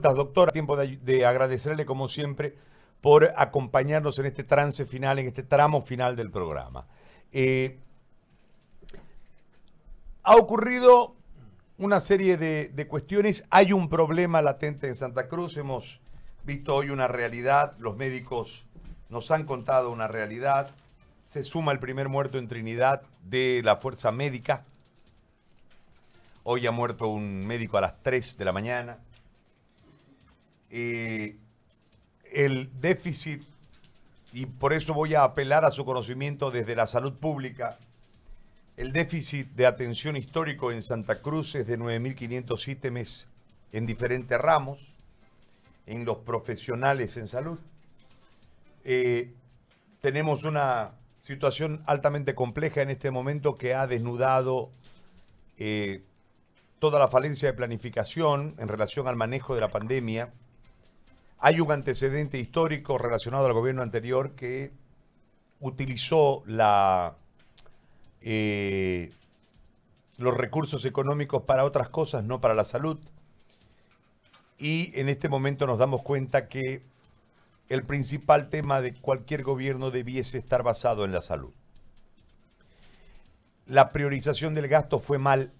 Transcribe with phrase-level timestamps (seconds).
[0.00, 2.56] doctora, tiempo de, agradecerle como siempre
[3.00, 6.86] por acompañarnos en este trance final, en este tramo final del programa.
[7.32, 7.78] Eh,
[10.22, 11.14] ha ocurrido
[11.78, 16.00] una serie de, de, cuestiones, hay un problema latente en Santa Cruz, hemos
[16.44, 18.66] visto hoy una realidad, los médicos
[19.08, 20.70] nos han contado una realidad,
[21.32, 24.64] se suma el primer muerto en Trinidad de la fuerza médica,
[26.42, 28.98] hoy ha muerto un médico a las 3 de la mañana,
[30.70, 31.36] eh,
[32.32, 33.42] el déficit,
[34.32, 37.78] y por eso voy a apelar a su conocimiento desde la salud pública,
[38.76, 43.26] el déficit de atención histórico en Santa Cruz es de 9.500 ítems
[43.72, 44.94] en diferentes ramos,
[45.86, 47.58] en los profesionales en salud.
[48.84, 49.32] Eh,
[50.00, 54.70] tenemos una situación altamente compleja en este momento que ha desnudado
[55.56, 56.02] eh,
[56.78, 60.32] toda la falencia de planificación en relación al manejo de la pandemia
[61.40, 64.72] hay un antecedente histórico relacionado al gobierno anterior que
[65.60, 66.42] utilizó
[68.20, 69.12] eh,
[70.16, 72.98] los recursos económicos para otras cosas, no para la salud.
[74.58, 76.82] Y en este momento nos damos cuenta que
[77.68, 81.52] el principal tema de cualquier gobierno debiese estar basado en la salud.
[83.66, 85.52] La priorización del gasto fue mal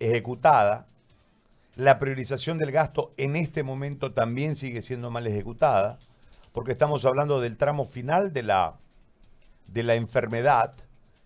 [0.00, 0.86] ejecutada
[1.76, 5.98] la priorización del gasto en este momento también sigue siendo mal ejecutada,
[6.52, 8.76] porque estamos hablando del tramo final de la,
[9.66, 10.74] de la enfermedad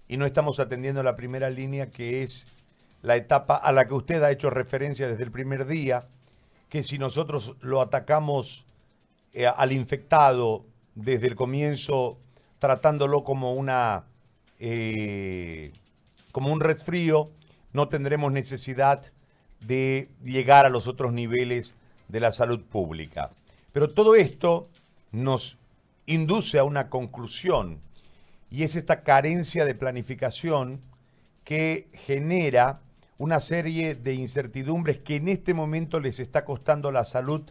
[0.08, 2.46] y no estamos atendiendo la primera línea que es
[3.02, 6.08] la etapa a la que usted ha hecho referencia desde el primer día,
[6.68, 8.66] que si nosotros lo atacamos
[9.32, 12.18] eh, al infectado desde el comienzo,
[12.58, 14.04] tratándolo como una
[14.58, 15.72] eh,
[16.32, 17.30] como un resfrío,
[17.72, 19.02] no tendremos necesidad
[19.60, 21.74] de llegar a los otros niveles
[22.08, 23.30] de la salud pública.
[23.72, 24.68] Pero todo esto
[25.12, 25.58] nos
[26.06, 27.80] induce a una conclusión
[28.50, 30.80] y es esta carencia de planificación
[31.44, 32.80] que genera
[33.18, 37.42] una serie de incertidumbres que en este momento les está costando la salud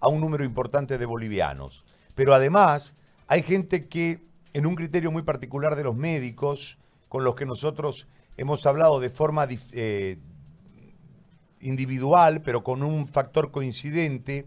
[0.00, 1.84] a un número importante de bolivianos.
[2.14, 2.94] Pero además
[3.26, 4.22] hay gente que
[4.52, 9.10] en un criterio muy particular de los médicos, con los que nosotros hemos hablado de
[9.10, 10.18] forma eh,
[11.64, 14.46] individual, pero con un factor coincidente,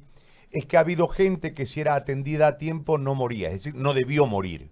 [0.51, 3.75] es que ha habido gente que si era atendida a tiempo no moría, es decir,
[3.75, 4.69] no debió morir.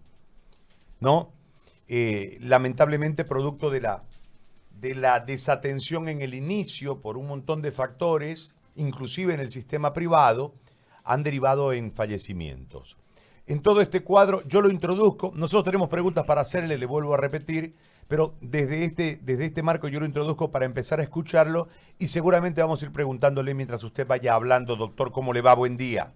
[0.99, 1.33] ¿No?
[1.87, 4.03] Eh, lamentablemente producto de la,
[4.79, 9.93] de la desatención en el inicio por un montón de factores, inclusive en el sistema
[9.93, 10.53] privado,
[11.03, 12.97] han derivado en fallecimientos.
[13.45, 17.17] En todo este cuadro, yo lo introduzco, nosotros tenemos preguntas para hacerle, le vuelvo a
[17.17, 17.75] repetir,
[18.07, 21.67] pero desde este, desde este marco yo lo introduzco para empezar a escucharlo
[21.97, 25.55] y seguramente vamos a ir preguntándole mientras usted vaya hablando, doctor, ¿cómo le va?
[25.55, 26.11] Buen día.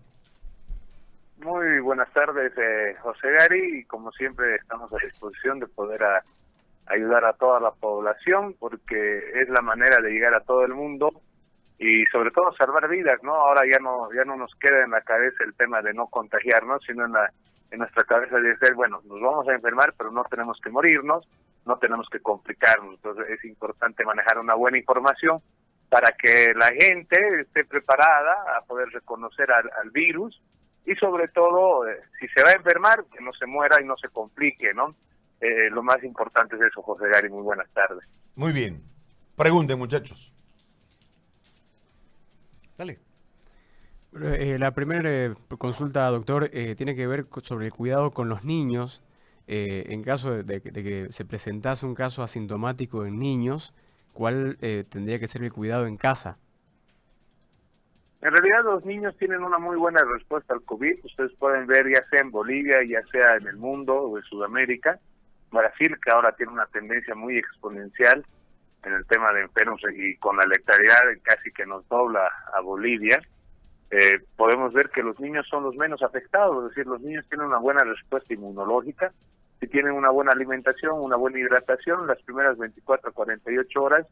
[1.38, 6.02] Muy buenas tardes, eh, José Gary, y como siempre estamos a disposición de poder
[6.86, 11.10] ayudar a toda la población porque es la manera de llegar a todo el mundo
[11.78, 13.34] y sobre todo salvar vidas, ¿no?
[13.34, 16.84] Ahora ya no ya no nos queda en la cabeza el tema de no contagiarnos,
[16.86, 17.32] sino en la
[17.72, 21.28] en nuestra cabeza de decir, bueno, nos vamos a enfermar, pero no tenemos que morirnos
[21.70, 22.96] no tenemos que complicarnos.
[22.96, 25.42] Entonces es importante manejar una buena información
[25.90, 30.42] para que la gente esté preparada a poder reconocer al, virus
[30.86, 33.96] y sobre todo, eh, si se va a enfermar, que no se muera y no
[33.98, 34.96] se complique, ¿no?
[35.42, 37.30] Eh, lo más importante es eso, José Gary.
[37.30, 38.04] Muy buenas tardes.
[38.36, 38.84] Muy bien.
[39.36, 40.34] Pregunten, muchachos.
[42.78, 43.00] Dale.
[44.22, 49.04] Eh, la primera consulta, doctor, tiene que ver sobre el cuidado con los niños
[49.52, 53.74] eh, en caso de, que se presentase un caso asintomático en niños,
[54.14, 56.38] ¿cuál eh, tendría que ser el cuidado en casa?
[58.22, 61.04] En realidad los niños tienen una muy buena respuesta al COVID.
[61.04, 65.00] Ustedes pueden ver ya sea en Bolivia, ya sea en el mundo o en Sudamérica.
[65.52, 68.24] Brasil, que ahora tiene una tendencia muy exponencial
[68.84, 73.20] en el tema de enfermos y con la letalidad casi que nos dobla a Bolivia,
[73.92, 77.48] eh, podemos ver que los niños son los menos afectados, es decir, los niños tienen
[77.48, 79.12] una buena respuesta inmunológica,
[79.60, 84.08] si tienen una buena alimentación, una buena hidratación, las primeras 24 a 48 horas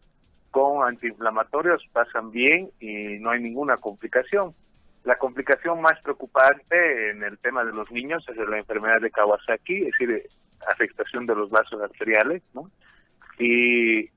[0.51, 4.55] con antiinflamatorios pasan bien y no hay ninguna complicación.
[5.03, 9.85] La complicación más preocupante en el tema de los niños es la enfermedad de Kawasaki,
[9.85, 10.23] es decir,
[10.69, 12.69] afectación de los vasos arteriales, ¿no?
[13.37, 14.07] Y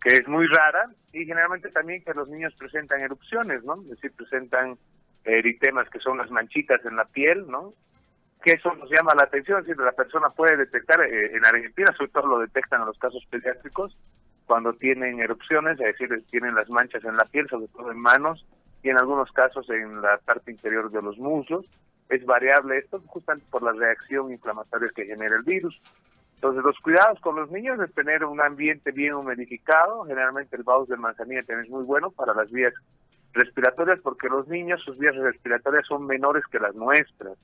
[0.00, 3.82] que es muy rara y generalmente también que los niños presentan erupciones, ¿no?
[3.82, 4.78] Es decir, presentan
[5.24, 7.74] eritemas que son las manchitas en la piel, ¿no?
[8.42, 12.10] que eso nos llama la atención, si la persona puede detectar, eh, en Argentina sobre
[12.10, 13.96] todo lo detectan en los casos pediátricos,
[14.46, 18.46] cuando tienen erupciones, es decir, tienen las manchas en la piel, sobre todo en manos,
[18.82, 21.66] y en algunos casos en la parte inferior de los muslos.
[22.08, 25.78] Es variable esto justamente por la reacción inflamatoria que genera el virus.
[26.36, 30.04] Entonces, los cuidados con los niños es tener un ambiente bien humidificado.
[30.04, 32.72] Generalmente el baus de manzanilla también es muy bueno para las vías
[33.32, 37.36] respiratorias porque los niños, sus vías respiratorias son menores que las nuestras,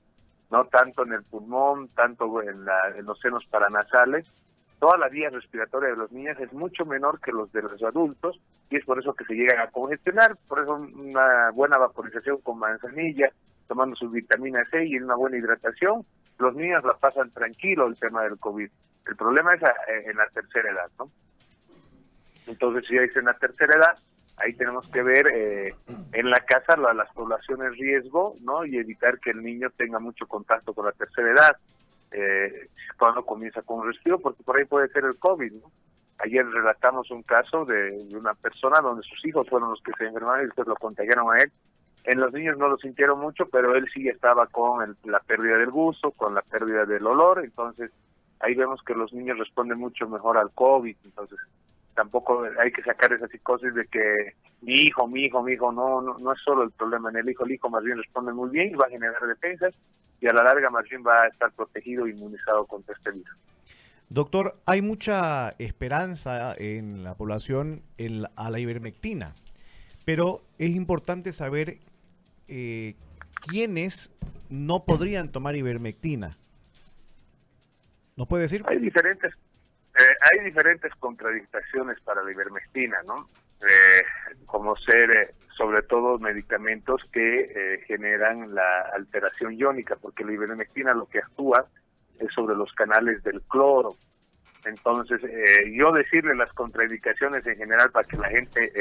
[0.50, 2.64] no tanto en el pulmón, tanto en,
[2.96, 4.26] en los senos paranasales.
[4.78, 8.38] Toda la vía respiratoria de los niños es mucho menor que los de los adultos
[8.70, 10.36] y es por eso que se llegan a congestionar.
[10.48, 13.30] Por eso una buena vaporización con manzanilla,
[13.66, 16.04] tomando su vitamina C y una buena hidratación,
[16.38, 18.68] los niños la pasan tranquilo el tema del COVID.
[19.06, 19.66] El problema es eh,
[20.06, 21.10] en la tercera edad, ¿no?
[22.46, 23.98] Entonces, si es en la tercera edad,
[24.36, 25.74] ahí tenemos que ver eh,
[26.12, 28.64] en la casa las poblaciones riesgo, ¿no?
[28.64, 31.56] Y evitar que el niño tenga mucho contacto con la tercera edad
[32.10, 35.70] eh, cuando comienza con un resfrío, porque por ahí puede ser el COVID, ¿no?
[36.18, 40.42] Ayer relatamos un caso de, una persona donde sus hijos fueron los que se enfermaron
[40.42, 41.50] y después lo contagiaron a él.
[42.04, 45.70] En los niños no lo sintieron mucho, pero él sí estaba con la pérdida del
[45.70, 47.90] gusto, con la pérdida del olor, entonces
[48.40, 51.38] ahí vemos que los niños responden mucho mejor al COVID, entonces
[51.94, 56.00] tampoco hay que sacar esa psicosis de que mi hijo, mi hijo, mi hijo, no,
[56.00, 58.50] no, no es solo el problema en el hijo, el hijo más bien responde muy
[58.50, 59.74] bien y va a generar defensas
[60.20, 63.36] y a la larga más bien va a estar protegido e inmunizado contra este virus.
[64.08, 69.34] Doctor, hay mucha esperanza en la población en a la ivermectina,
[70.04, 71.78] pero es importante saber
[72.48, 72.94] eh,
[73.46, 74.12] quiénes
[74.50, 76.36] no podrían tomar ivermectina.
[78.16, 78.64] ¿Nos puede decir?
[78.68, 79.34] Hay diferentes,
[79.96, 83.28] eh, hay diferentes contradicciones para la ivermectina, ¿no?
[83.60, 84.04] Eh,
[84.44, 90.92] como ser eh, sobre todo medicamentos que eh, generan la alteración iónica, porque la ivermectina
[90.92, 91.66] lo que actúa
[92.18, 93.96] es sobre los canales del cloro.
[94.64, 95.20] Entonces,
[95.74, 98.72] yo decirle las contraindicaciones en general para que la gente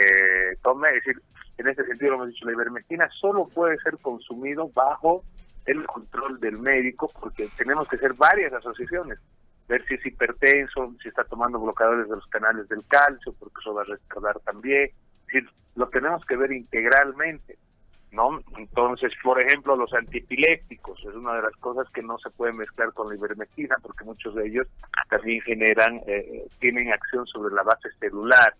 [0.62, 1.22] tome, es decir,
[1.58, 5.26] en este sentido lo hemos dicho, la ivermectina solo puede ser consumido bajo
[5.66, 9.20] el control del médico, porque tenemos que hacer varias asociaciones
[9.68, 13.74] ver si es hipertenso, si está tomando bloqueadores de los canales del calcio, porque eso
[13.74, 14.90] va a recordar también.
[15.34, 15.44] Es
[15.76, 17.58] lo tenemos que ver integralmente,
[18.12, 18.40] ¿no?
[18.58, 22.94] Entonces, por ejemplo, los antipilépticos es una de las cosas que no se puede mezclar
[22.94, 24.68] con la ivermectina, porque muchos de ellos
[25.10, 28.54] también generan, eh, tienen acción sobre la base celular.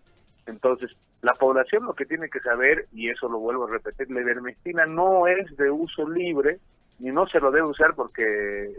[0.46, 0.90] Entonces,
[1.22, 4.86] la población lo que tiene que saber, y eso lo vuelvo a repetir, la ivermectina
[4.86, 6.58] no es de uso libre,
[6.98, 8.72] ni no se lo debe usar porque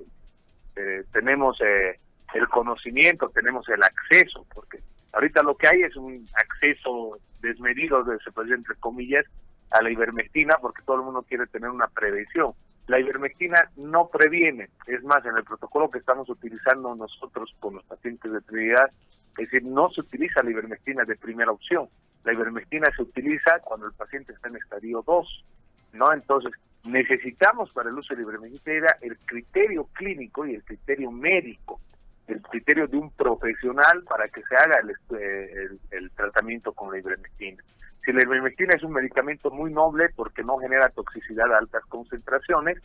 [0.75, 1.99] eh, tenemos eh,
[2.33, 4.79] el conocimiento, tenemos el acceso, porque
[5.13, 9.25] ahorita lo que hay es un acceso desmedido, de, se puede entre comillas,
[9.71, 12.53] a la ivermectina, porque todo el mundo quiere tener una prevención.
[12.87, 17.83] La ivermectina no previene, es más, en el protocolo que estamos utilizando nosotros con los
[17.85, 18.91] pacientes de Trinidad,
[19.37, 21.89] es decir, no se utiliza la ivermectina de primera opción.
[22.23, 25.45] La ivermectina se utiliza cuando el paciente está en estadio 2,
[25.93, 26.13] ¿no?
[26.13, 26.51] Entonces,
[26.83, 31.81] necesitamos para el uso de la ivermectina el criterio clínico y el criterio médico
[32.27, 37.63] el criterio de un profesional para que se haga el, el, tratamiento con la ivermectina.
[38.03, 42.79] Si la ivermectina es un medicamento muy noble porque no genera toxicidad a altas concentraciones,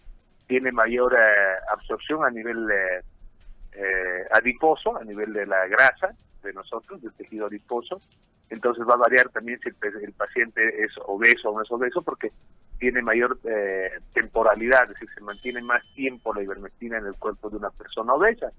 [0.47, 3.03] tiene mayor eh, absorción a nivel eh,
[3.73, 8.01] eh, adiposo, a nivel de la grasa de nosotros, del tejido adiposo,
[8.49, 12.33] entonces va a variar también si el, paciente es obeso o no es obeso porque
[12.81, 13.39] tiene mayor
[14.13, 18.15] temporalidad, es decir, se mantiene más tiempo la ivermectina en el cuerpo de una persona
[18.15, 18.51] obesa.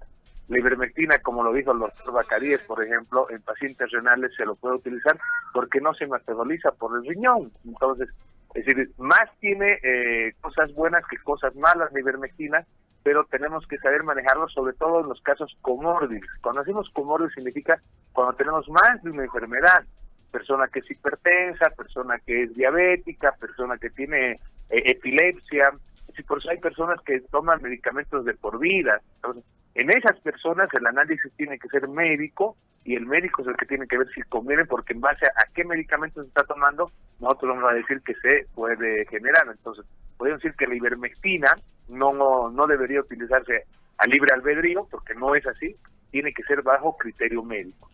[0.48, 4.54] La ivermectina, como lo dijo el doctor Bacaríes, por ejemplo, en pacientes renales se lo
[4.56, 5.18] puede utilizar
[5.52, 7.52] porque no se metaboliza por el riñón.
[7.64, 8.08] Entonces,
[8.54, 12.66] es decir, más tiene eh, cosas buenas que cosas malas la ivermectina,
[13.02, 16.28] pero tenemos que saber manejarlo, sobre todo en los casos comórbidos.
[16.40, 17.80] Cuando decimos comórbidos significa
[18.12, 19.84] cuando tenemos más de una enfermedad.
[20.30, 24.38] Persona que es hipertensa, persona que es diabética, persona que tiene eh,
[24.70, 25.72] epilepsia.
[26.16, 29.00] Es por eso hay personas que toman medicamentos de por vida.
[29.16, 33.56] Entonces, en esas personas el análisis tiene que ser médico y el médico es el
[33.56, 36.90] que tiene que ver si conviene porque en base a, qué medicamentos se está tomando,
[37.20, 39.46] nosotros vamos a decir que se puede generar.
[39.48, 39.86] Entonces,
[40.18, 41.56] podemos decir que la ivermectina
[41.88, 43.66] no, no, debería utilizarse
[43.98, 45.76] a libre albedrío porque no es así,
[46.10, 47.88] tiene que ser bajo criterio médico.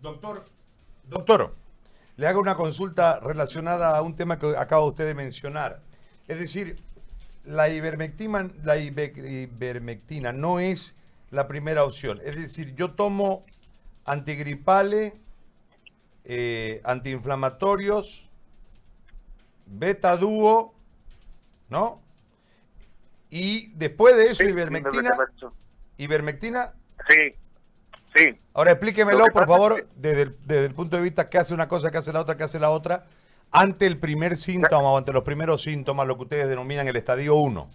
[0.00, 0.44] Doctor,
[1.04, 1.52] doctor,
[2.16, 5.80] le hago una consulta relacionada a un tema que acaba usted de mencionar.
[6.28, 6.76] Es decir,
[7.44, 10.94] la ivermectina, la ivermectina no es
[11.30, 12.20] la primera opción.
[12.24, 13.44] Es decir, yo tomo
[14.04, 15.14] antigripales,
[16.24, 18.28] eh, antiinflamatorios,
[19.66, 20.74] beta dúo,
[21.68, 22.00] ¿no?
[23.30, 25.10] Y después de eso, ivermectina.
[25.98, 26.74] Ivermectina.
[27.08, 27.34] Sí,
[28.14, 28.40] sí.
[28.54, 31.90] Ahora explíquemelo, por favor, desde, el, desde el punto de vista que hace una cosa,
[31.90, 33.06] que hace la otra, que hace la otra.
[33.52, 37.36] ante el primer síntoma o ante los primeros síntomas, lo que ustedes denominan el estadio
[37.36, 37.70] 1.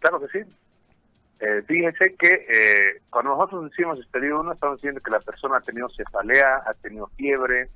[0.00, 0.50] Claro que sí.
[1.40, 5.60] Eh, fíjense que eh, cuando nosotros decimos estadio 1, estamos diciendo que la persona ha
[5.60, 7.68] tenido cefalea, ha tenido fiebre,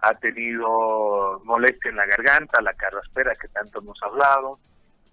[0.00, 4.58] ha tenido molestia en la garganta, la carraspera que tanto hemos hablado,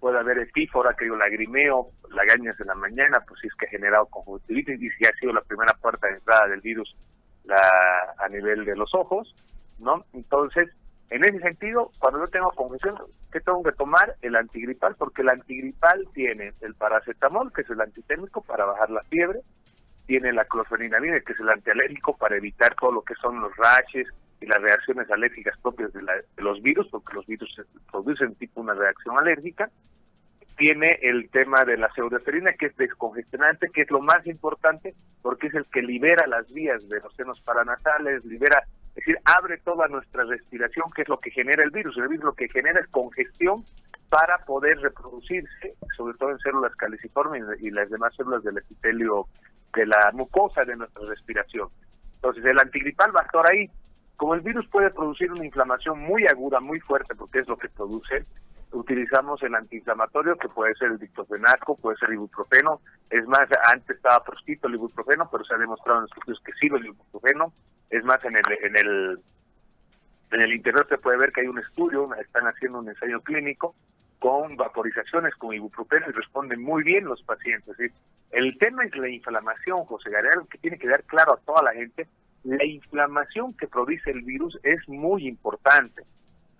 [0.00, 3.70] puede haber epífora, que yo lagrimeo, lagañas en la mañana, pues si es que ha
[3.70, 6.96] generado conjuntivitis y si ha sido la primera puerta de entrada del virus
[7.44, 7.60] la,
[8.18, 9.34] a nivel de los ojos,
[9.78, 10.04] ¿no?
[10.12, 10.68] Entonces,
[11.12, 12.96] en ese sentido, cuando yo tengo congestión,
[13.30, 14.16] ¿qué tengo que tomar?
[14.22, 19.02] El antigripal, porque el antigripal tiene el paracetamol, que es el antitérmico para bajar la
[19.04, 19.40] fiebre,
[20.06, 24.08] tiene la clofeniramida, que es el antialérgico para evitar todo lo que son los rashes
[24.40, 26.02] y las reacciones alérgicas propias de,
[26.38, 29.70] los virus, porque los virus producen tipo una reacción alérgica,
[30.56, 35.48] tiene el tema de la pseudoeferina, que es descongestionante, que es lo más importante porque
[35.48, 39.88] es el que libera las vías de los senos paranasales, libera, es decir, abre toda
[39.88, 41.96] nuestra respiración, que es lo que genera el virus.
[41.96, 43.64] El virus lo que genera es congestión
[44.10, 49.26] para poder reproducirse, sobre todo en células caliciformes y las demás células del epitelio
[49.74, 51.68] de la mucosa de nuestra respiración.
[52.16, 53.70] Entonces, el antigripal va a estar ahí.
[54.16, 57.70] Como el virus puede producir una inflamación muy aguda, muy fuerte, porque es lo que
[57.70, 58.26] produce,
[58.72, 62.80] utilizamos el antiinflamatorio que puede ser el diclofenaco, puede ser el ibuprofeno.
[63.10, 66.78] Es más, antes estaba proscrito el ibuprofeno, pero se ha demostrado en estudios que sirve
[66.78, 67.52] el ibuprofeno.
[67.90, 69.18] Es más, en el, en el,
[70.32, 73.74] en el interior se puede ver que hay un estudio, están haciendo un ensayo clínico
[74.18, 77.76] con vaporizaciones con ibuprofeno y responden muy bien los pacientes.
[78.30, 81.72] El tema es la inflamación, José García, que tiene que dar claro a toda la
[81.72, 82.06] gente.
[82.44, 86.04] La inflamación que produce el virus es muy importante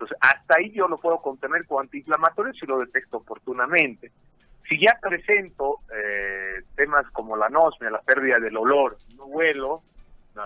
[0.03, 4.11] entonces, hasta ahí yo lo puedo contener con antiinflamatorios si lo detecto oportunamente.
[4.67, 9.81] Si ya presento eh, temas como la anosmia, la pérdida del olor, no huelo,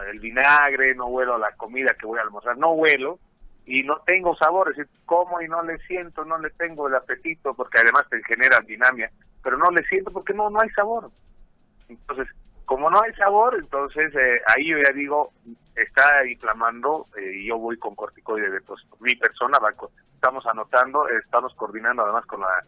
[0.10, 3.20] el vinagre, no huelo la comida que voy a almorzar, no huelo,
[3.66, 6.96] y no tengo sabor, es decir, como y no le siento, no le tengo el
[6.96, 9.12] apetito, porque además te genera dinamia,
[9.44, 11.10] pero no le siento porque no, no hay sabor.
[11.90, 12.28] Entonces,
[12.68, 15.32] como no hay sabor, entonces eh, ahí yo ya digo,
[15.74, 18.60] está inflamando eh, y yo voy con corticoide de
[19.00, 19.74] Mi persona va,
[20.14, 22.66] estamos anotando, estamos coordinando además con la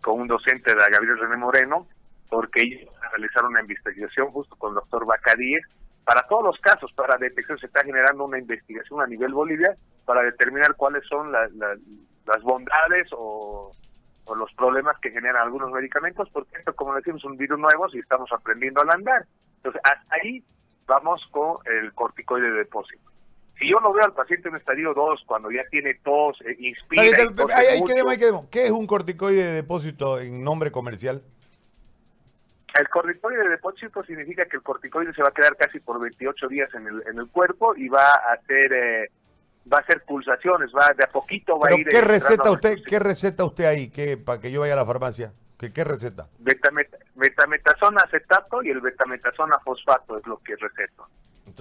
[0.00, 1.88] con un docente de Gabriel René Moreno,
[2.30, 5.62] porque ellos realizaron una investigación justo con el doctor Bacadíes,
[6.04, 10.22] para todos los casos, para detección se está generando una investigación a nivel Bolivia para
[10.22, 13.72] determinar cuáles son las bondades o
[14.24, 17.86] o los problemas que generan algunos medicamentos, porque esto, como decimos, es un virus nuevo
[17.92, 19.26] y estamos aprendiendo a andar.
[19.56, 20.42] Entonces, hasta ahí
[20.86, 23.02] vamos con el corticoide de depósito.
[23.58, 27.02] Si yo lo veo al paciente en estadio 2, cuando ya tiene tos, eh, inspira...
[27.02, 27.12] Ahí,
[27.84, 28.46] quedemos, ahí quedemos.
[28.50, 31.22] ¿Qué es un corticoide de depósito en nombre comercial?
[32.74, 36.48] El corticoide de depósito significa que el corticoide se va a quedar casi por 28
[36.48, 38.72] días en el, en el cuerpo y va a hacer...
[38.72, 39.10] Eh,
[39.70, 41.86] va a hacer pulsaciones, va de a poquito va a ir.
[41.86, 42.78] ¿Qué receta usted?
[42.86, 43.90] ¿Qué receta usted ahí?
[43.90, 45.32] ¿Qué, para que yo vaya a la farmacia.
[45.58, 46.28] ¿Qué, qué receta?
[47.14, 51.06] betametasona acetato y el betametasona fosfato es lo que receto.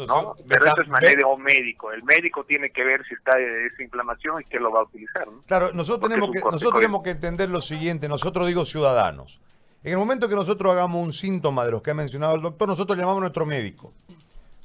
[0.07, 0.35] ¿no?
[0.47, 1.91] Pero eso es manejo médico.
[1.91, 5.27] El médico tiene que ver si está esa inflamación y qué lo va a utilizar.
[5.45, 9.41] Claro, nosotros tenemos, que, nosotros tenemos que entender lo siguiente, nosotros digo ciudadanos.
[9.83, 12.67] En el momento que nosotros hagamos un síntoma de los que ha mencionado el doctor,
[12.67, 13.93] nosotros llamamos a nuestro médico.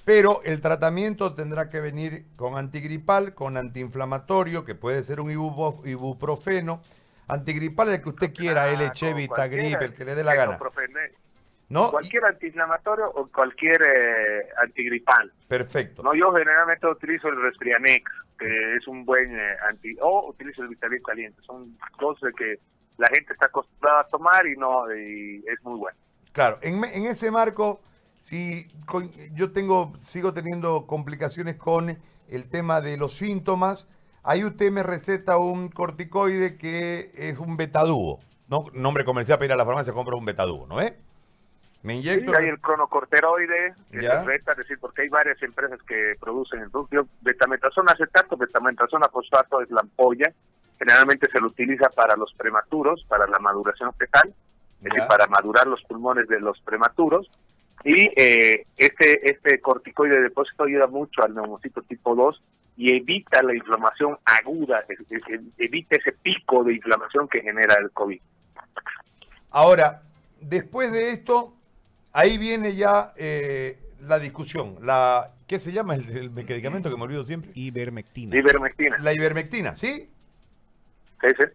[0.06, 6.80] Pero el tratamiento tendrá que venir con antigripal, con antiinflamatorio, que puede ser un ibuprofeno.
[7.26, 10.60] Antigripal el que usted quiera, ah, LH, Vitagrip, el que le dé la gana.
[11.68, 11.90] ¿No?
[11.90, 15.32] Cualquier antiinflamatorio o cualquier eh, antigripal.
[15.48, 16.04] Perfecto.
[16.04, 18.08] No, yo generalmente utilizo el Resprianex,
[18.38, 19.96] que es un buen eh, anti...
[20.00, 21.42] O utilizo el Vitagrip caliente.
[21.44, 22.60] Son cosas que
[22.96, 25.98] la gente está acostumbrada a tomar y no y es muy bueno.
[26.30, 27.80] Claro, en, en ese marco
[28.26, 28.66] si
[29.34, 33.88] yo tengo, sigo teniendo complicaciones con el tema de los síntomas,
[34.24, 38.18] ahí usted me receta un corticoide que es un betadúo,
[38.48, 38.64] ¿no?
[38.72, 40.94] Nombre comercial para ir a la farmacia compra un betadúo, ¿no es?
[41.84, 42.32] Me inyecto.
[42.32, 47.06] Sí, hay el cronocorteroide, que es decir, porque hay varias empresas que producen el producto.
[47.20, 50.32] Betametasona acetato, betametasona fosfato es la ampolla.
[50.80, 54.34] Generalmente se lo utiliza para los prematuros, para la maduración fetal,
[54.78, 57.30] es decir, para madurar los pulmones de los prematuros.
[57.86, 62.42] Y eh, este, este corticoide de depósito ayuda mucho al neumocito tipo 2
[62.76, 64.84] y evita la inflamación aguda,
[65.56, 68.20] evita ese pico de inflamación que genera el COVID.
[69.50, 70.02] Ahora,
[70.40, 71.54] después de esto,
[72.12, 74.78] ahí viene ya eh, la discusión.
[74.82, 77.52] La, ¿Qué se llama el, medicamento que me olvido siempre?
[77.54, 78.36] Ivermectina.
[78.36, 78.98] Ivermectina.
[78.98, 80.10] La ivermectina, ¿sí?
[81.20, 81.46] Sí, sí.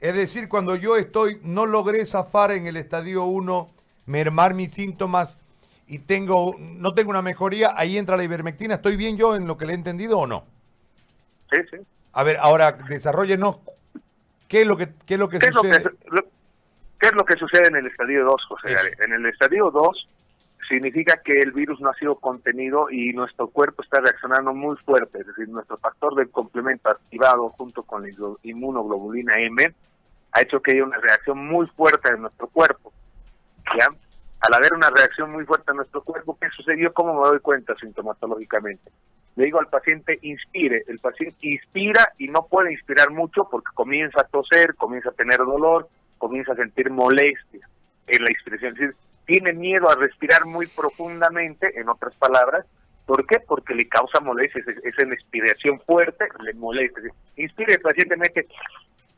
[0.00, 5.38] Es decir, cuando yo estoy, no logré zafar en el estadio 1 mermar mis síntomas
[5.86, 8.76] y tengo no tengo una mejoría, ahí entra la ivermectina.
[8.76, 10.44] ¿Estoy bien yo en lo que le he entendido o no?
[11.50, 11.76] Sí, sí.
[12.12, 13.58] A ver, ahora desarrollenos
[14.48, 15.90] qué es lo que, qué es lo que ¿Qué es lo que, sucede.
[16.10, 16.24] lo-
[16.98, 18.76] qué es lo que sucede en el estadio 2, José?
[19.04, 20.08] En el estadio 2
[20.68, 25.20] significa que el virus no ha sido contenido y nuestro cuerpo está reaccionando muy fuerte,
[25.20, 28.08] es decir, nuestro factor del complemento activado junto con la
[28.44, 29.74] inmunoglobulina M
[30.32, 32.92] ha hecho que haya una reacción muy fuerte en nuestro cuerpo.
[34.42, 36.92] Al haber una reacción muy fuerte en nuestro cuerpo, ¿qué sucedió?
[36.92, 38.90] ¿Cómo me doy cuenta sintomatológicamente?
[39.36, 40.84] Le digo al paciente, inspire.
[40.88, 45.38] El paciente inspira y no puede inspirar mucho porque comienza a toser, comienza a tener
[45.38, 47.68] dolor, comienza a sentir molestia
[48.08, 48.94] en la inspiración.
[49.26, 52.66] Tiene miedo a respirar muy profundamente, en otras palabras.
[53.06, 53.38] ¿Por qué?
[53.40, 54.62] Porque le causa molestia.
[54.82, 57.00] Es, una inspiración fuerte, le molesta.
[57.36, 58.48] Inspira, el paciente mete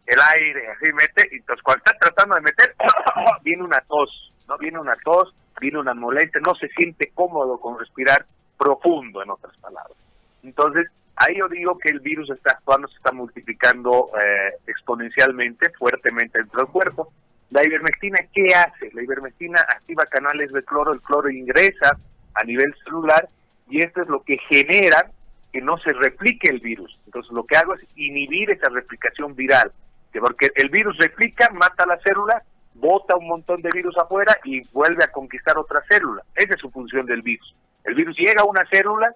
[0.06, 2.74] el aire, así mete, y entonces cuando está tratando de meter,
[3.42, 4.58] viene una tos, ¿no?
[4.58, 8.26] Viene una tos, viene una molestia, no se siente cómodo con respirar
[8.58, 9.96] profundo, en otras palabras.
[10.42, 16.38] Entonces, ahí yo digo que el virus está actuando, se está multiplicando eh, exponencialmente, fuertemente
[16.38, 17.12] dentro del cuerpo.
[17.50, 18.90] La ivermectina, ¿qué hace?
[18.94, 21.98] La ivermectina activa canales de cloro, el cloro ingresa
[22.34, 23.28] a nivel celular
[23.68, 25.10] y esto es lo que genera
[25.52, 26.98] que no se replique el virus.
[27.06, 29.72] Entonces, lo que hago es inhibir esa replicación viral,
[30.12, 32.42] que porque el virus replica, mata la célula,
[32.74, 36.22] bota un montón de virus afuera y vuelve a conquistar otra célula.
[36.34, 37.54] Esa es su función del virus.
[37.84, 39.12] El virus llega a una célula,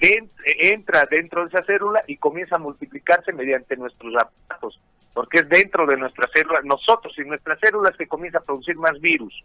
[0.00, 4.80] en- entra dentro de esa célula y comienza a multiplicarse mediante nuestros aparatos,
[5.14, 8.98] porque es dentro de nuestra célula, nosotros y nuestras células que comienza a producir más
[9.00, 9.44] virus,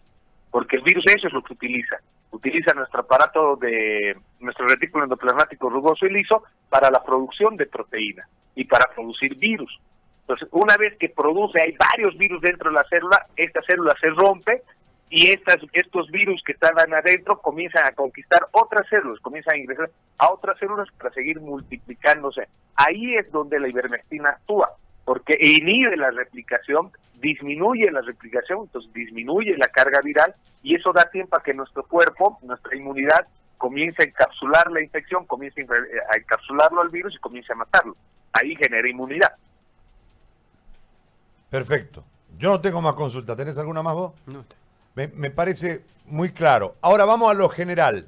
[0.49, 1.97] porque el virus eso es lo que utiliza,
[2.31, 8.27] utiliza nuestro aparato de nuestro retículo endoplasmático rugoso y liso para la producción de proteína
[8.55, 9.79] y para producir virus.
[10.27, 14.09] Entonces, una vez que produce, hay varios virus dentro de la célula, esta célula se
[14.09, 14.61] rompe
[15.09, 19.89] y estas, estos virus que estaban adentro comienzan a conquistar otras células, comienzan a ingresar
[20.17, 22.49] a otras células para seguir multiplicándose.
[22.75, 24.71] Ahí es donde la ivermectina actúa,
[25.05, 26.91] porque inhibe la replicación,
[27.21, 31.83] disminuye la replicación, entonces disminuye la carga viral y eso da tiempo a que nuestro
[31.83, 37.53] cuerpo, nuestra inmunidad, comience a encapsular la infección, comience a encapsularlo al virus y comience
[37.53, 37.95] a matarlo.
[38.33, 39.31] Ahí genera inmunidad.
[41.49, 42.03] Perfecto.
[42.37, 43.35] Yo no tengo más consulta.
[43.35, 44.13] ¿Tenés alguna más vos?
[44.25, 44.43] No.
[44.95, 46.75] Me, me parece muy claro.
[46.81, 48.07] Ahora vamos a lo general.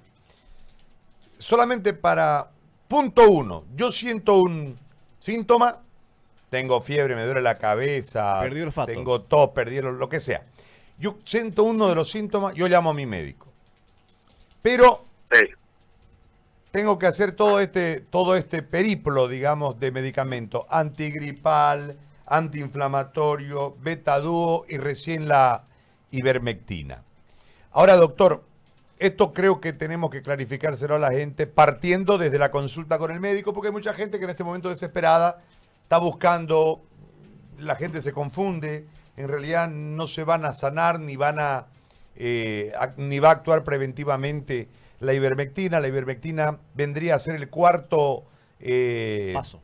[1.38, 2.49] Solamente para
[2.88, 3.63] punto uno.
[3.75, 4.78] Yo siento un
[5.19, 5.80] síntoma.
[6.49, 8.39] Tengo fiebre, me duele la cabeza.
[8.41, 8.91] Perdí el olfato.
[8.91, 10.43] Tengo tos, perdí el- lo que sea.
[10.97, 13.47] Yo siento uno de los síntomas, yo llamo a mi médico.
[14.62, 15.45] Pero Sí.
[16.71, 21.97] tengo que hacer todo este, todo este periplo, digamos, de medicamento antigripal,
[22.29, 25.65] antiinflamatorio, beta-dúo y recién la
[26.11, 27.03] ivermectina.
[27.71, 28.43] Ahora, doctor,
[28.97, 33.19] esto creo que tenemos que clarificárselo a la gente partiendo desde la consulta con el
[33.19, 35.41] médico, porque hay mucha gente que en este momento desesperada
[35.83, 36.83] está buscando,
[37.57, 38.87] la gente se confunde,
[39.17, 41.67] en realidad no se van a sanar ni van a
[42.15, 44.67] eh, ni va a actuar preventivamente
[44.99, 45.79] la ivermectina.
[45.79, 48.25] La ivermectina vendría a ser el cuarto
[48.59, 49.61] eh, Paso.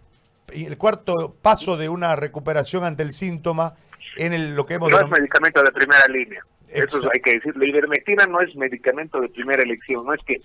[0.54, 3.76] El cuarto paso de una recuperación ante el síntoma
[4.18, 6.42] en el, lo que hemos No es medicamento de primera línea.
[6.68, 7.56] Eso hay que decir.
[7.56, 10.06] La ivermectina no es medicamento de primera elección.
[10.06, 10.42] No es que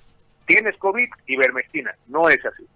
[0.47, 1.95] tienes COVID, ivermectina.
[2.09, 2.67] No es así.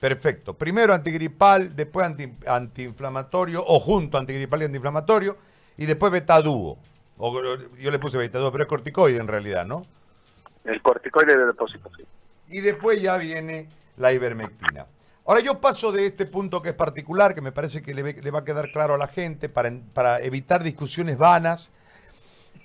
[0.00, 0.54] Perfecto.
[0.54, 5.36] Primero antigripal, después anti- antiinflamatorio, o junto antigripal y antiinflamatorio,
[5.76, 6.78] y después betaduo.
[7.16, 7.42] O,
[7.76, 9.84] yo le puse betaduo, pero es corticoide en realidad, ¿no?
[10.64, 12.04] El corticoide de depósito, sí.
[12.48, 14.86] Y después ya viene la ivermectina.
[15.28, 18.38] Ahora yo paso de este punto que es particular, que me parece que le, va
[18.38, 21.70] a quedar claro a la gente para, para evitar discusiones vanas,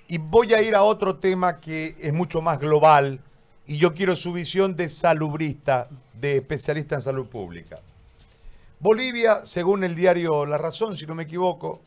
[0.08, 3.20] y voy a ir a otro tema que es mucho más global,
[3.66, 7.80] y yo quiero su visión de salubrista, de especialista en salud pública.
[8.80, 11.82] Bolivia, según el diario La Razón, si no me equivoco,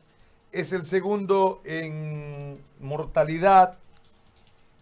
[0.51, 3.79] es el segundo en mortalidad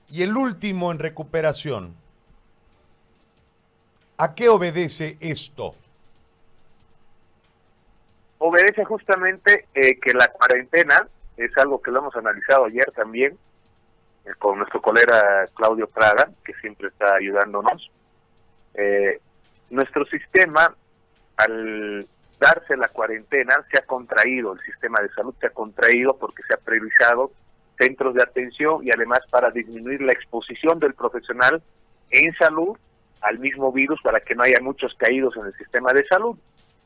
[0.10, 1.96] y el último en recuperación.
[4.18, 5.74] ¿A qué obedece esto?
[8.48, 13.36] Obedece justamente eh, que la cuarentena es algo que lo hemos analizado ayer también
[14.24, 17.90] eh, con nuestro colega Claudio Prada, que siempre está ayudándonos.
[18.76, 19.20] Eh,
[19.72, 20.76] nuestro sistema,
[21.38, 22.08] al
[22.40, 26.54] darse la cuarentena, se ha contraído, el sistema de salud se ha contraído porque se
[26.54, 27.32] ha priorizado
[27.80, 31.64] centros de atención y además para disminuir la exposición del profesional
[32.12, 32.78] en salud
[33.22, 36.38] al mismo virus para que no haya muchos caídos en el sistema de salud.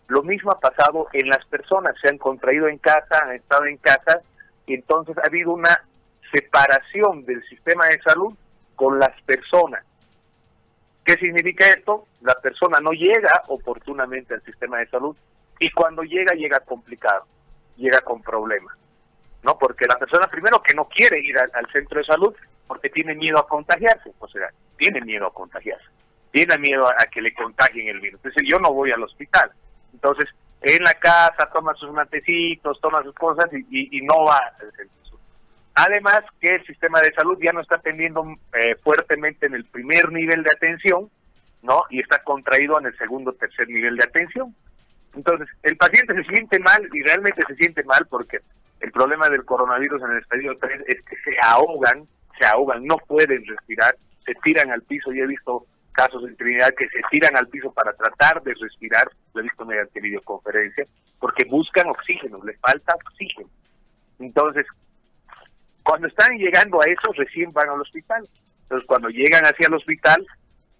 [0.10, 3.78] Lo mismo ha pasado en las personas, se han contraído en casa, han estado en
[3.78, 4.22] casa
[4.66, 5.84] y entonces ha habido una
[6.34, 8.34] separación del sistema de salud
[8.76, 9.86] con las personas.
[11.06, 12.08] ¿Qué significa esto?
[12.22, 15.16] La persona no llega oportunamente al sistema de salud
[15.60, 17.26] y cuando llega, llega complicado,
[17.78, 18.76] llega con problemas.
[19.44, 19.60] ¿No?
[19.60, 22.36] Porque la persona primero que no quiere ir al, centro de salud
[22.68, 25.86] porque tiene miedo a contagiarse, o sea, tiene miedo a contagiarse,
[26.32, 28.20] tiene miedo a, que le contagien el virus.
[28.24, 29.52] Entonces yo no voy al hospital.
[30.02, 30.30] Entonces,
[30.62, 35.20] en la casa toma sus matecitos, toma sus cosas y, no va al centro
[35.76, 40.12] Además que el sistema de salud ya no está atendiendo eh, fuertemente en el primer
[40.12, 41.10] nivel de atención,
[41.62, 41.84] ¿no?
[41.90, 44.54] Y está contraído en el segundo tercer nivel de atención.
[45.16, 48.40] Entonces, el paciente se siente mal y realmente se siente mal porque
[48.82, 52.08] el problema del coronavirus en el estadio 3 es que se ahogan,
[52.40, 55.14] se ahogan, no pueden respirar, se tiran al piso.
[55.14, 59.10] y he visto casos en Trinidad que se tiran al piso para tratar de respirar,
[59.34, 60.86] lo he visto mediante videoconferencia,
[61.20, 63.50] porque buscan oxígeno, les falta oxígeno.
[64.20, 64.66] Entonces,
[65.84, 68.28] cuando están llegando a eso, recién van al hospital.
[68.64, 70.26] Entonces, cuando llegan hacia el hospital,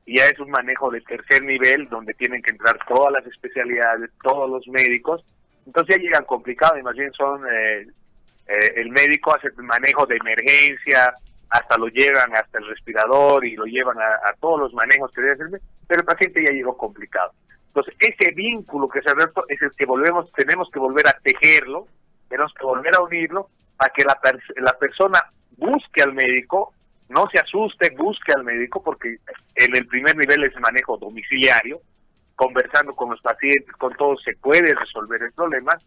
[0.06, 4.50] ya es un manejo de tercer nivel, donde tienen que entrar todas las especialidades, todos
[4.50, 5.24] los médicos.
[5.66, 7.88] Entonces ya llegan complicados, imagínense, son, eh,
[8.48, 11.14] eh, el médico hace el manejo de emergencia,
[11.50, 15.34] hasta lo llevan hasta el respirador y lo llevan a, todos los manejos que debe
[15.34, 17.32] hacerse, pero el paciente ya llegó complicado.
[17.68, 21.18] Entonces, ese vínculo que se ha roto es el que volvemos, tenemos que volver a
[21.24, 21.88] tejerlo,
[22.28, 24.20] tenemos que volver a unirlo para que la,
[24.58, 25.20] la persona
[25.58, 26.74] busque al médico,
[27.10, 29.18] no se asuste, busque al médico, porque
[29.56, 31.82] en el primer nivel es manejo domiciliario,
[32.36, 35.78] conversando con los pacientes, con todos se puede resolver el problema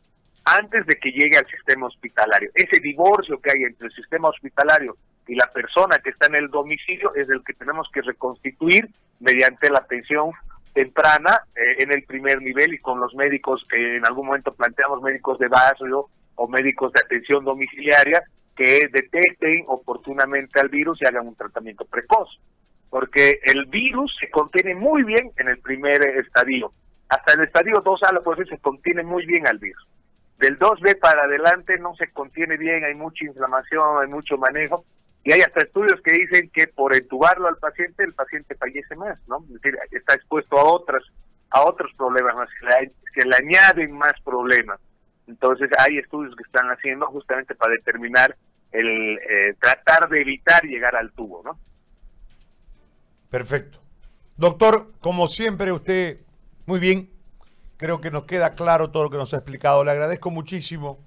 [0.44, 2.50] antes de que llegue al sistema hospitalario.
[2.54, 4.96] Ese divorcio que hay entre el sistema hospitalario
[5.26, 8.88] y la persona que está en el domicilio es el que tenemos que reconstituir
[9.20, 10.32] mediante la atención
[10.72, 15.02] temprana eh, en el primer nivel y con los médicos que en algún momento planteamos
[15.02, 18.22] médicos de barrio o médicos de atención domiciliaria
[18.56, 22.28] que detecten oportunamente al virus y hagan un tratamiento precoz.
[22.90, 26.72] Porque el virus se contiene muy bien en el primer estadio.
[27.08, 29.86] Hasta el estadio 2A la se contiene muy bien al virus.
[30.38, 34.84] Del 2B para adelante no se contiene bien, hay mucha inflamación, hay mucho manejo.
[35.24, 39.18] Y hay hasta estudios que dicen que por entubarlo al paciente, el paciente fallece más,
[39.28, 39.44] ¿no?
[39.44, 41.02] Es decir, está expuesto a otras
[41.52, 42.48] a otros problemas más,
[43.14, 44.80] que le añaden más problemas.
[45.26, 48.36] Entonces hay estudios que están haciendo justamente para determinar
[48.72, 51.58] el eh, tratar de evitar llegar al tubo, ¿no?
[53.30, 53.78] Perfecto.
[54.36, 56.20] Doctor, como siempre usted,
[56.66, 57.10] muy bien,
[57.76, 59.84] creo que nos queda claro todo lo que nos ha explicado.
[59.84, 60.98] Le agradezco muchísimo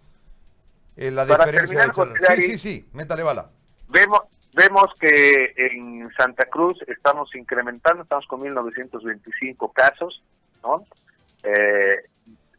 [0.95, 1.91] eh, la diferencia.
[2.36, 3.49] sí, sí, sí, métale bala.
[3.95, 10.21] Vemos, vemos que en Santa Cruz estamos incrementando, estamos con 1.925 casos,
[10.62, 10.86] ¿no?
[11.43, 12.03] Eh,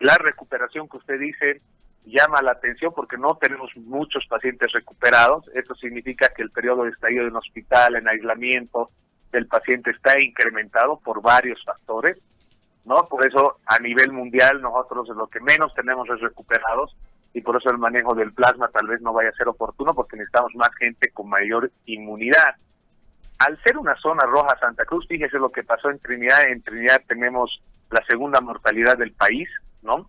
[0.01, 1.61] la recuperación que usted dice
[2.07, 5.45] llama la atención porque no tenemos muchos pacientes recuperados.
[5.53, 8.91] Eso significa que el periodo de estadio en hospital, en aislamiento
[9.31, 12.17] del paciente está incrementado por varios factores.
[12.87, 13.09] ¿no?
[13.11, 16.97] Por eso a nivel mundial nosotros lo que menos tenemos es recuperados
[17.37, 20.17] y por eso el manejo del plasma tal vez no vaya a ser oportuno porque
[20.17, 22.55] necesitamos más gente con mayor inmunidad.
[23.41, 26.49] Al ser una zona roja Santa Cruz, fíjese lo que pasó en Trinidad.
[26.49, 29.51] En Trinidad tenemos la segunda mortalidad del país,
[29.83, 30.09] ¿no?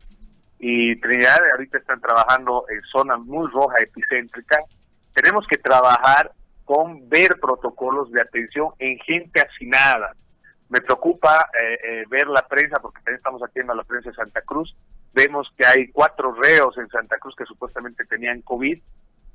[0.58, 4.60] Y Trinidad ahorita están trabajando en zona muy roja epicéntrica.
[5.14, 6.32] Tenemos que trabajar
[6.64, 10.16] con ver protocolos de atención en gente hacinada.
[10.70, 14.42] Me preocupa eh, eh, ver la prensa, porque también estamos haciendo la prensa de Santa
[14.44, 14.74] Cruz.
[15.18, 18.80] Vemos que hay cuatro reos en Santa Cruz que supuestamente tenían COVID,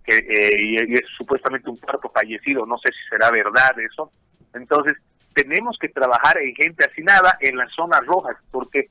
[0.04, 2.64] que eh, y, es supuestamente un cuarto fallecido.
[2.66, 4.12] No sé si será verdad eso.
[4.54, 4.94] Entonces,
[5.34, 8.88] tenemos que trabajar en gente hacinada en las zonas rojas, porque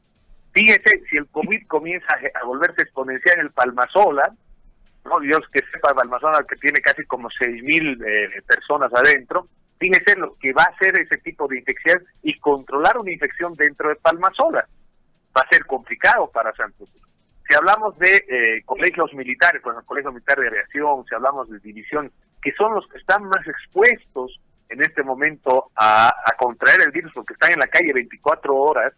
[0.53, 2.07] Fíjese, si el COVID comienza
[2.41, 4.33] a, volverse exponencial en el Palmasola,
[5.05, 9.47] no Dios que sepa Palmasola que tiene casi como seis mil eh, personas adentro,
[9.79, 13.89] fíjese lo que va a ser ese tipo de infección y controlar una infección dentro
[13.89, 14.67] de Palmasola.
[15.35, 16.89] Va a ser complicado para Santos.
[17.47, 21.59] Si hablamos de eh, colegios militares, pues el Colegio Militar de Aviación, si hablamos de
[21.59, 24.39] división, que son los que están más expuestos
[24.69, 28.93] en este momento a, contraer el virus porque están en la calle 24 horas,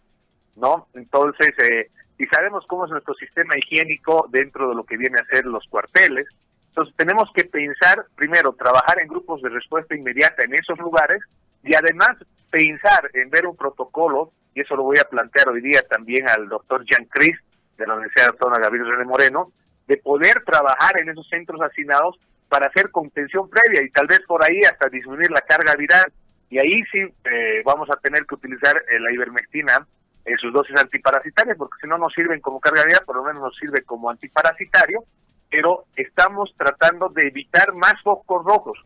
[0.56, 0.88] ¿no?
[0.94, 5.36] Entonces, eh, y sabemos cómo es nuestro sistema higiénico dentro de lo que viene a
[5.36, 6.28] ser los cuarteles.
[6.70, 11.22] Entonces, tenemos que pensar, primero, trabajar en grupos de respuesta inmediata en esos lugares
[11.64, 12.18] y además
[12.50, 16.48] pensar en ver un protocolo, y eso lo voy a plantear hoy día también al
[16.48, 17.38] doctor Jean Cris
[17.78, 19.52] de la Universidad Autónoma Gabriel René Moreno,
[19.88, 24.44] de poder trabajar en esos centros hacinados para hacer contención previa y tal vez por
[24.44, 26.12] ahí hasta disminuir la carga viral.
[26.50, 29.88] Y ahí sí eh, vamos a tener que utilizar eh, la ivermectina
[30.26, 33.42] en sus dosis antiparasitarias, porque si no nos sirven como carga viral, por lo menos
[33.42, 35.04] nos sirve como antiparasitario,
[35.50, 38.80] pero estamos tratando de evitar más focos rojos.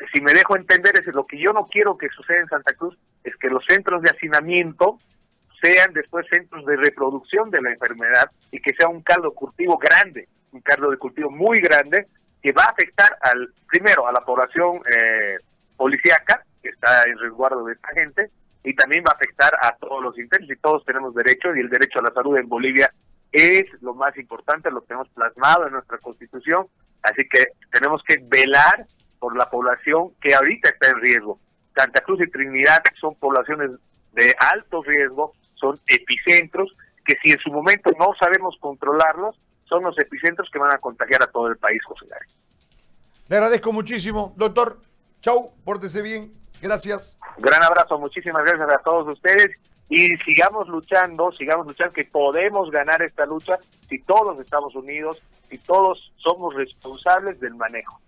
[0.00, 2.74] Es si me dejo entender, es lo que yo no quiero que suceda en Santa
[2.74, 4.98] Cruz es que los centros de hacinamiento
[5.62, 10.28] sean después centros de reproducción de la enfermedad y que sea un caldo cultivo grande,
[10.50, 12.08] un caldo de cultivo muy grande
[12.42, 15.36] que va a afectar al primero a la población eh,
[15.76, 18.30] policíaca que está en resguardo de esta gente
[18.64, 21.68] y también va a afectar a todos los internos y todos tenemos derecho y el
[21.68, 22.92] derecho a la salud en Bolivia
[23.30, 26.66] es lo más importante, lo tenemos plasmado en nuestra constitución,
[27.02, 28.86] así que tenemos que velar
[29.22, 31.38] por la población que ahorita está en riesgo.
[31.76, 33.70] Santa Cruz y Trinidad son poblaciones
[34.14, 39.96] de alto riesgo, son epicentros que si en su momento no sabemos controlarlos, son los
[39.96, 42.26] epicentros que van a contagiar a todo el país, José Gary.
[43.28, 44.80] Le agradezco muchísimo, doctor.
[45.20, 46.32] Chau, pórtese bien.
[46.60, 47.16] Gracias.
[47.38, 49.56] Gran abrazo, muchísimas gracias a todos ustedes
[49.88, 53.56] y sigamos luchando, sigamos luchando, que podemos ganar esta lucha
[53.88, 58.00] si todos estamos unidos, si todos somos responsables del manejo.